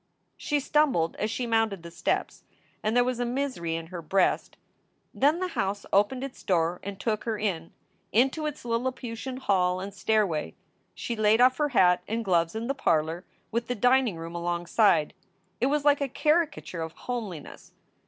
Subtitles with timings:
[0.35, 2.43] She stumbled as she mounted the steps,
[2.81, 4.57] and there was a misery in her breast.
[5.13, 7.71] Then the house opened its door and took her in,
[8.11, 10.55] into its Lilliputian hall and stairway.
[10.95, 15.13] She laid off her hat and gloves in the parlor, with the dining room alongside.
[15.59, 17.71] It was like a caricature of homeliness.